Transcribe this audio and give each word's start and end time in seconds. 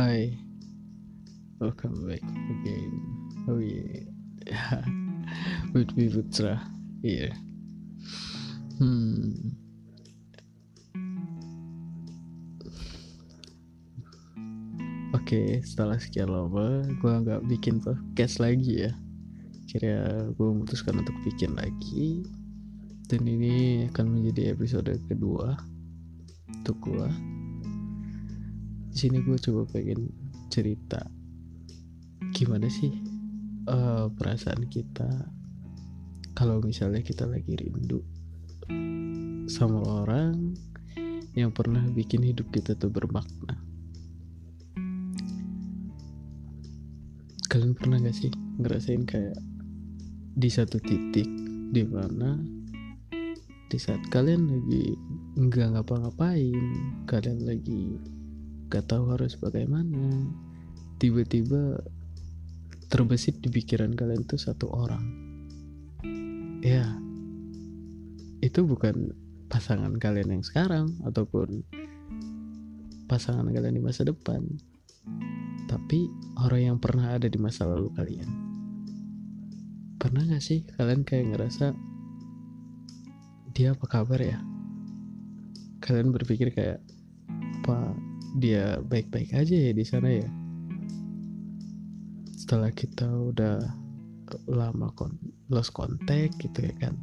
Hi, 0.00 0.32
welcome 1.60 2.08
back 2.08 2.24
again. 2.24 2.92
Oh 3.44 3.60
yeah, 3.60 4.80
with 5.76 5.92
me 5.92 6.08
here. 7.04 7.36
Hmm. 8.80 9.52
Oke, 15.12 15.60
setelah 15.68 16.00
sekian 16.00 16.32
lama 16.32 16.80
gue 16.96 17.12
nggak 17.20 17.44
bikin 17.52 17.84
podcast 17.84 18.40
lagi 18.40 18.88
ya. 18.88 18.96
Kira 19.68 20.32
gue 20.32 20.46
memutuskan 20.48 21.04
untuk 21.04 21.20
bikin 21.28 21.60
lagi. 21.60 22.24
Dan 23.04 23.28
ini 23.28 23.84
akan 23.92 24.16
menjadi 24.16 24.56
episode 24.56 24.96
kedua 25.12 25.60
untuk 26.48 26.88
gue 26.88 27.39
di 28.90 28.96
sini 28.98 29.22
gue 29.22 29.38
coba 29.38 29.62
pengen 29.70 30.10
cerita. 30.50 30.98
Gimana 32.34 32.66
sih 32.66 32.90
uh, 33.70 34.10
perasaan 34.10 34.66
kita 34.66 35.06
kalau 36.34 36.58
misalnya 36.58 36.98
kita 37.06 37.26
lagi 37.26 37.54
rindu 37.54 38.02
sama 39.46 39.82
orang 40.02 40.54
yang 41.38 41.54
pernah 41.54 41.86
bikin 41.94 42.26
hidup 42.26 42.50
kita 42.50 42.74
tuh 42.74 42.90
bermakna? 42.90 43.62
Kalian 47.50 47.74
pernah 47.74 47.98
gak 48.02 48.14
sih 48.14 48.30
ngerasain 48.58 49.06
kayak 49.06 49.38
di 50.34 50.50
satu 50.50 50.78
titik 50.82 51.26
di 51.70 51.82
mana 51.86 52.38
di 53.70 53.78
saat 53.78 54.02
kalian 54.10 54.50
lagi 54.50 54.98
nggak 55.38 55.78
ngapa-ngapain 55.78 56.66
kalian 57.06 57.46
lagi 57.46 57.98
gak 58.70 58.86
tahu 58.86 59.10
harus 59.12 59.34
bagaimana. 59.34 60.30
Tiba-tiba 61.02 61.82
terbesit 62.86 63.42
di 63.42 63.50
pikiran 63.50 63.98
kalian 63.98 64.22
tuh 64.24 64.38
satu 64.38 64.70
orang. 64.70 65.04
Ya 66.62 66.86
itu 68.40 68.64
bukan 68.64 69.12
pasangan 69.50 69.92
kalian 70.00 70.40
yang 70.40 70.44
sekarang 70.46 70.96
ataupun 71.04 71.66
pasangan 73.10 73.44
kalian 73.50 73.76
di 73.76 73.82
masa 73.82 74.06
depan 74.06 74.46
tapi 75.70 76.10
orang 76.38 76.74
yang 76.74 76.78
pernah 76.82 77.14
ada 77.14 77.30
di 77.30 77.38
masa 77.38 77.66
lalu 77.66 77.94
kalian. 77.94 78.30
Pernah 80.02 80.26
gak 80.26 80.42
sih 80.42 80.66
kalian 80.74 81.06
kayak 81.06 81.34
ngerasa 81.34 81.74
dia 83.54 83.74
apa 83.74 83.86
kabar 83.86 84.18
ya? 84.18 84.38
Kalian 85.78 86.10
berpikir 86.10 86.50
kayak 86.50 86.82
dia 88.38 88.78
baik-baik 88.86 89.34
aja 89.34 89.56
ya 89.56 89.72
di 89.74 89.82
sana 89.82 90.08
ya. 90.10 90.28
Setelah 92.38 92.70
kita 92.70 93.06
udah 93.06 93.58
lama 94.46 94.94
kon 94.94 95.18
lost 95.50 95.74
contact 95.74 96.38
gitu 96.38 96.62
ya 96.62 96.74
kan. 96.78 96.94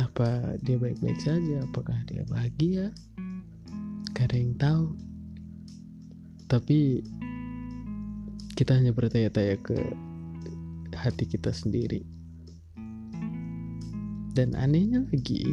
Apa 0.00 0.56
dia 0.64 0.80
baik-baik 0.80 1.20
saja? 1.20 1.60
Apakah 1.68 1.96
dia 2.08 2.24
bahagia? 2.32 2.88
Gak 4.16 4.32
ada 4.32 4.36
yang 4.40 4.56
tahu. 4.56 4.86
Tapi 6.48 7.04
kita 8.56 8.76
hanya 8.76 8.92
bertanya-tanya 8.92 9.56
ke 9.60 9.78
hati 10.96 11.24
kita 11.28 11.52
sendiri. 11.52 12.04
Dan 14.32 14.56
anehnya 14.56 15.04
lagi 15.12 15.44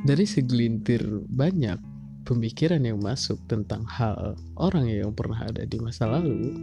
dari 0.00 0.24
segelintir 0.24 1.04
banyak 1.28 1.76
pemikiran 2.24 2.80
yang 2.80 3.04
masuk 3.04 3.36
tentang 3.44 3.84
hal 3.84 4.32
orang 4.56 4.88
yang 4.88 5.12
pernah 5.12 5.44
ada 5.44 5.68
di 5.68 5.76
masa 5.76 6.08
lalu, 6.08 6.56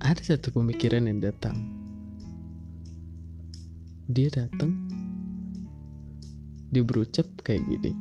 ada 0.00 0.20
satu 0.24 0.48
pemikiran 0.48 1.04
yang 1.04 1.20
datang. 1.20 1.56
Dia 4.08 4.32
datang, 4.32 4.72
dia 6.72 6.80
berucap 6.80 7.28
kayak 7.44 7.60
gini. 7.68 7.92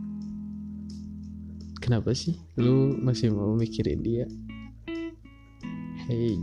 Kenapa 1.83 2.15
sih 2.15 2.39
lu 2.55 2.95
masih 2.95 3.35
mau 3.35 3.51
mikirin 3.59 3.99
dia? 3.99 4.25
Hey, 6.07 6.39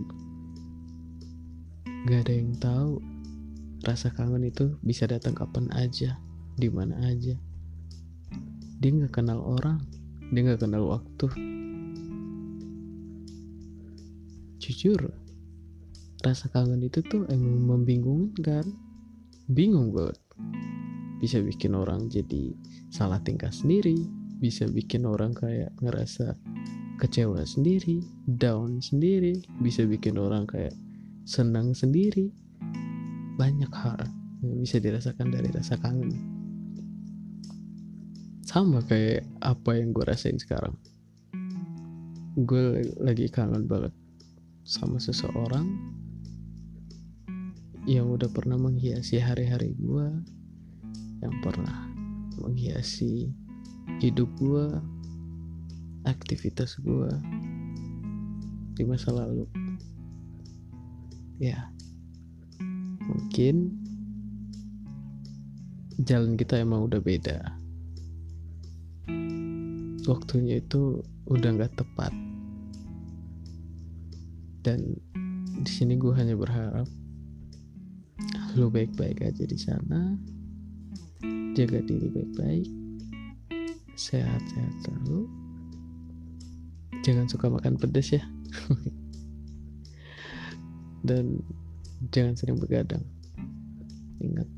gak 2.07 2.29
ada 2.29 2.35
yang 2.35 2.53
tahu 2.61 3.01
rasa 3.89 4.13
kangen 4.13 4.45
itu 4.45 4.77
bisa 4.85 5.09
datang 5.09 5.33
kapan 5.33 5.73
aja, 5.73 6.21
di 6.61 6.69
mana 6.69 6.95
aja 7.09 7.35
dia 8.77 8.91
nggak 8.93 9.13
kenal 9.23 9.41
orang 9.41 9.81
dia 10.35 10.43
nggak 10.43 10.63
kenal 10.67 10.91
waktu. 10.91 11.27
Jujur 14.59 15.15
rasa 16.27 16.51
kangen 16.51 16.83
itu 16.83 16.99
tuh 17.07 17.23
emang 17.31 17.63
membingungkan 17.63 18.67
bingung 19.47 19.95
banget. 19.95 20.19
Bisa 21.23 21.39
bikin 21.39 21.79
orang 21.79 22.11
jadi 22.11 22.51
salah 22.91 23.23
tingkah 23.23 23.55
sendiri 23.55 24.27
bisa 24.37 24.69
bikin 24.69 25.09
orang 25.09 25.33
kayak 25.33 25.73
ngerasa 25.81 26.37
kecewa 27.01 27.41
sendiri 27.49 28.05
down 28.29 28.85
sendiri 28.85 29.41
bisa 29.65 29.87
bikin 29.87 30.19
orang 30.19 30.45
kayak 30.51 30.75
senang 31.23 31.71
sendiri. 31.71 32.35
Banyak 33.39 33.71
hal 33.71 34.11
yang 34.43 34.59
bisa 34.59 34.83
dirasakan 34.83 35.31
dari 35.31 35.55
rasa 35.55 35.79
kangen 35.79 36.37
sama 38.57 38.81
kayak 38.89 39.29
apa 39.45 39.77
yang 39.77 39.93
gue 39.93 40.01
rasain 40.09 40.41
sekarang. 40.41 40.73
Gue 42.41 42.89
lagi 42.97 43.29
kangen 43.29 43.69
banget 43.69 43.93
sama 44.65 44.97
seseorang 44.97 45.77
yang 47.85 48.09
udah 48.09 48.33
pernah 48.33 48.57
menghiasi 48.57 49.21
hari-hari 49.21 49.77
gue 49.77 50.09
yang 51.21 51.37
pernah 51.45 51.85
menghiasi 52.41 53.29
hidup 54.01 54.33
gue 54.41 54.73
aktivitas 56.09 56.81
gue 56.81 57.13
di 58.73 58.89
masa 58.89 59.13
lalu. 59.13 59.45
Ya 61.37 61.69
mungkin 63.05 63.77
jalan 66.09 66.41
kita 66.41 66.57
emang 66.57 66.89
udah 66.89 67.05
beda 67.05 67.56
waktunya 70.07 70.63
itu 70.63 71.03
udah 71.27 71.51
nggak 71.59 71.75
tepat. 71.75 72.15
Dan 74.63 74.99
di 75.63 75.71
sini 75.71 75.95
gue 75.99 76.11
hanya 76.15 76.35
berharap 76.35 76.87
lu 78.57 78.73
baik-baik 78.73 79.21
aja 79.23 79.45
di 79.45 79.59
sana. 79.59 80.17
Jaga 81.55 81.83
diri 81.85 82.09
baik-baik. 82.11 82.69
Sehat-sehat 83.95 84.75
selalu. 84.87 85.29
Jangan 87.05 87.27
suka 87.31 87.47
makan 87.53 87.79
pedas 87.79 88.15
ya. 88.15 88.25
Dan 91.09 91.39
jangan 92.11 92.35
sering 92.35 92.59
begadang. 92.59 93.05
Ingat 94.19 94.49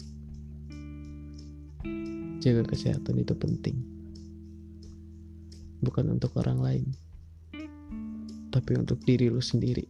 jaga 2.38 2.62
kesehatan 2.70 3.18
itu 3.18 3.34
penting 3.34 3.97
bukan 5.78 6.18
untuk 6.18 6.34
orang 6.38 6.58
lain. 6.58 6.86
Tapi 8.50 8.74
untuk 8.74 8.98
diri 9.06 9.30
lu 9.30 9.38
sendiri. 9.38 9.86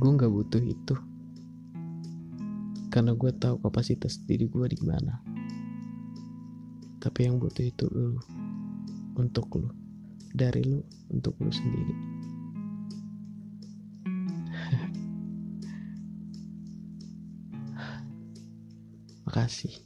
Gue 0.00 0.16
nggak 0.16 0.32
butuh 0.32 0.64
itu. 0.64 0.96
Karena 2.90 3.14
gue 3.14 3.30
tahu 3.30 3.62
kapasitas 3.62 4.18
diri 4.26 4.50
gue 4.50 4.66
di 4.66 4.82
mana. 4.82 5.22
Tapi 6.98 7.30
yang 7.30 7.38
butuh 7.38 7.62
itu 7.62 7.86
lu. 7.86 8.18
Untuk 9.14 9.46
lu. 9.54 9.70
Dari 10.34 10.66
lu 10.66 10.82
untuk 11.12 11.38
lu 11.38 11.52
sendiri. 11.54 11.94
Makasih. 19.28 19.76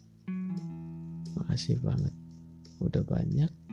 Makasih 1.36 1.76
banget. 1.84 2.16
Udah 2.80 3.04
banyak 3.04 3.63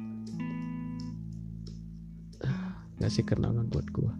ngasih 3.12 3.28
kenangan 3.28 3.68
buat 3.68 3.84
gue 3.92 4.13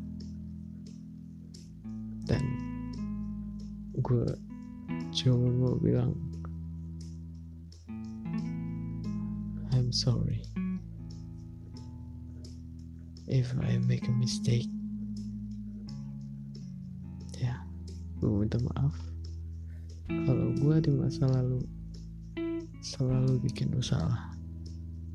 dan 2.28 2.44
gue 4.04 4.28
cuma 5.16 5.48
mau 5.48 5.80
bilang 5.80 6.12
I'm 9.72 9.96
sorry 9.96 10.44
if 13.32 13.56
I 13.64 13.80
make 13.88 14.12
a 14.12 14.16
mistake. 14.20 14.68
Ya 17.40 17.64
gue 18.20 18.28
minta 18.28 18.60
maaf 18.60 18.92
kalau 20.12 20.52
gue 20.60 20.76
di 20.84 20.92
masa 21.00 21.32
lalu 21.32 21.64
selalu 22.84 23.40
bikin 23.40 23.72
lu 23.72 23.80
salah 23.80 24.36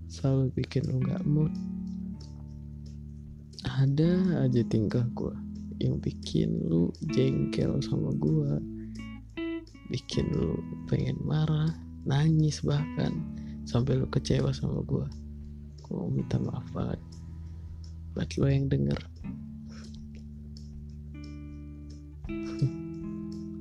selalu 0.08 0.64
bikin 0.64 0.88
lu 0.88 0.96
nggak 1.04 1.20
mood 1.28 1.52
ada 3.64 4.44
aja 4.44 4.60
tingkah 4.68 5.04
gue 5.16 5.32
yang 5.80 5.96
bikin 6.00 6.68
lu 6.68 6.92
jengkel 7.12 7.80
sama 7.80 8.12
gue 8.16 8.60
bikin 9.88 10.28
lu 10.36 10.60
pengen 10.90 11.16
marah 11.24 11.72
nangis 12.04 12.60
bahkan 12.60 13.16
sampai 13.64 13.96
lu 13.96 14.06
kecewa 14.12 14.52
sama 14.52 14.84
gue 14.84 15.06
gue 15.86 16.02
minta 16.10 16.36
maaf 16.36 16.66
banget 16.74 17.00
buat 18.16 18.32
lo 18.40 18.48
yang 18.48 18.72
denger. 18.72 18.96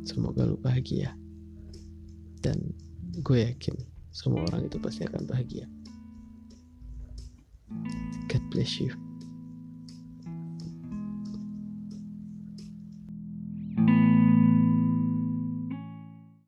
Semoga 0.08 0.48
lu 0.48 0.56
bahagia. 0.64 1.12
Dan 2.40 2.72
gue 3.20 3.52
yakin 3.52 3.76
semua 4.16 4.48
orang 4.48 4.72
itu 4.72 4.80
pasti 4.80 5.04
akan 5.04 5.28
bahagia. 5.28 5.68
God 8.32 8.44
bless 8.48 8.80
you 8.80 8.96